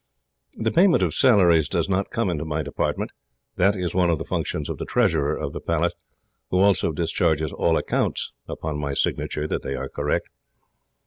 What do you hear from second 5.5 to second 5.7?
the